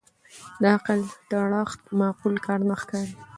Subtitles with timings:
[0.61, 0.99] د عقل
[1.29, 3.13] تړښت معقول کار نه ښکاري